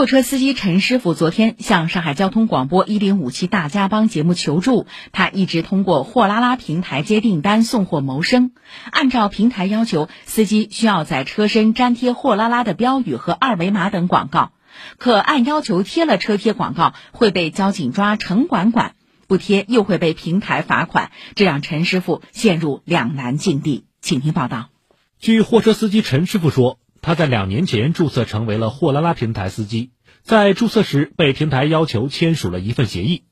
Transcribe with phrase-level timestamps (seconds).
[0.00, 8.52] 货车司机陈师傅昨天向上海交通广播一零五七大家帮节目求助，他一直通过货拉拉平台接订单送货谋生。
[8.90, 14.52] 按照平台要求，司机需要在车身粘贴货拉拉的标语和二维码等广告，
[14.96, 18.94] 可按要求贴了车贴广告会被交警抓城管管，
[19.26, 23.84] 不贴又会被平台罚款，这让陈师傅陷入两难境地。
[24.00, 24.70] 请听报道。
[25.18, 26.78] 据货车司机陈师傅说。
[27.02, 29.88] 他在两年前注册成为了货拉拉平台司机，
[30.22, 33.24] 在注册时被平台要求签署了一份协议，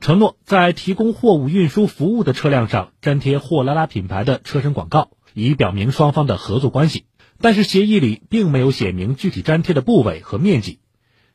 [0.00, 7.06] 承诺在提供货物运输服务的车辆上粘贴货拉拉品牌的车身广告，以表明双方的合作关系。
[7.40, 10.78] 但是协议里并没有写明具体粘贴的部位和面积。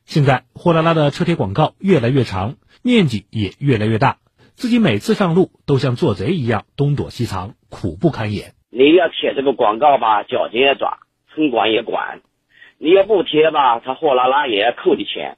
[0.06, 4.16] 现在货拉拉的车贴广告越来越长，面积也越来越大，
[4.54, 8.54] 自己每次上路都像做贼一样东躲西藏，苦不堪言。
[8.70, 10.98] 你要贴这个广告吧，交警也抓。
[11.34, 12.22] 城管也管，
[12.82, 15.36] 你要不贴吧，他货拉拉也要扣你钱。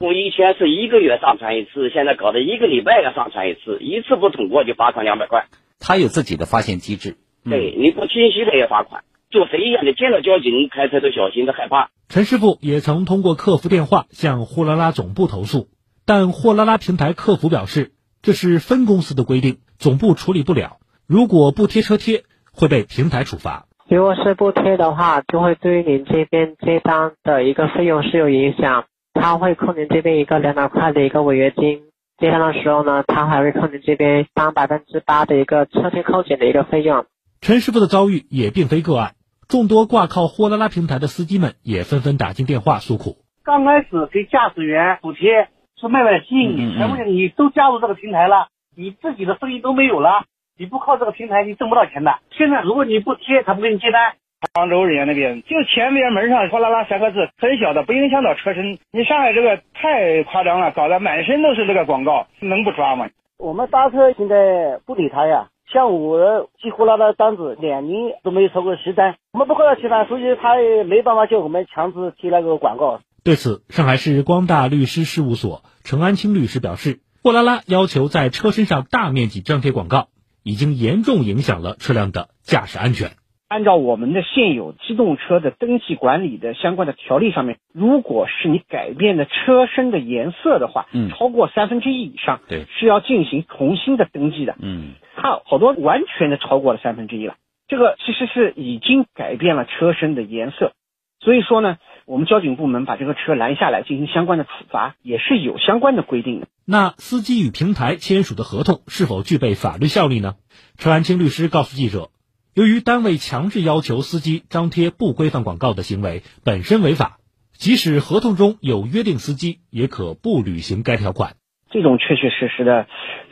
[0.00, 5.46] 从以前是一个月上传一次，现在搞得一个礼拜要上传一次，一次不通过就罚款两百块。
[5.78, 9.04] 他有自己的发现机制，对，你不清晰他也罚款。
[9.30, 11.90] 做贼一样的，见到交警开车都小心，都害怕。
[12.08, 15.68] 陈师傅也曾通过客服电话向货拉拉总部投诉，
[16.04, 20.78] 但货拉拉平台客服表示这是分公司的规定，总部处理不了。
[21.06, 23.66] 如果不贴车贴，会被平台处罚。
[23.90, 31.82] 如果是不贴的话，就会对于您这边接单的一个费用是有影响，他会扣您这边一个两百块的一个违约金。
[32.16, 37.04] 接单的时候呢，他还会扣您这边当百分之八的一个车贴扣减的一个费用。
[37.40, 39.14] 陈师傅的遭遇也并非个案，
[39.48, 43.16] 众多挂靠货拉拉平台的司机们也纷纷打进电话诉苦。
[43.42, 45.48] 刚开始给驾驶员补贴
[45.80, 50.26] 是卖卖吸引你，全部你都加入这个平台了，你自己的生意都没有了。
[50.60, 52.18] 你不靠这个平台，你挣不到钱的。
[52.32, 54.12] 现在如果你不贴，他不给你接单。
[54.52, 58.78] 杭州人家那边就前边门上“哗啦啦”三个字，很小的，不影响到车身。
[58.92, 63.08] 你上海这个太夸张了，搞得满身都是这个广告，能不抓吗？
[63.38, 65.48] 我们搭车现在不理他呀。
[65.72, 73.00] 像我寄货拉拉单子，两年都没有超过十单，我们不靠他贴单，所以他也没办法叫我们强制贴那个广告。
[73.24, 80.08] 对此，上海市光大律师事务所陈安清律师表示，货拉拉要求在车身上大面积张贴广告。
[80.42, 83.10] 已经严重影响了车辆的驾驶安全。
[83.48, 94.54] 按照我们的现有机动车的登记管理的相关的条例上面，如果是你改变的车身的颜色的话，嗯，超过三分之一以上，对，是要进行重新的登记的。
[94.60, 97.34] 嗯，它好多完全的超过了三分之一了，
[97.66, 100.72] 这个其实是已经改变了车身的颜色。
[101.18, 101.78] 所以说呢，
[102.10, 106.48] 我们交警部门把这个车拦下来进行相关的处罚，也是有相关的规定的。
[106.66, 110.34] 那司机与平台签署的合同是否具备法律效力呢？
[110.76, 112.10] 陈安青律师告诉记者，
[112.52, 117.18] 由于单位强制要求司机张贴不规范广告的行为本身违法，
[117.52, 121.36] 即使合同中有约定，司机也可不履行该条款。
[121.70, 122.88] 这种确确实实的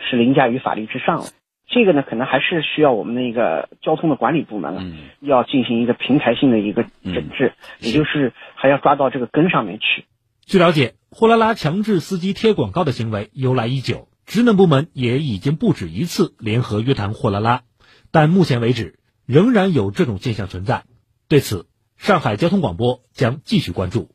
[0.09, 1.25] 是凌驾于法律之上了。
[1.79, 4.83] 这个呢，可能还是需要我们那个交通的管理部门了，
[5.21, 10.05] 要进行一个平台性的一个整治，也就是还要抓到这个根上面去。
[10.45, 17.63] 据了解，货拉拉强制司机贴广告的行为由来已久，职能部门也已经不止一次联合约谈货拉拉，
[18.11, 20.83] 但目前为止仍然有这种现象存在。
[21.29, 24.11] 对此，上海交通广播将继续关注。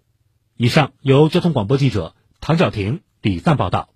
[0.57, 3.92] 以上由交通广播记者唐小婷、李赞报道。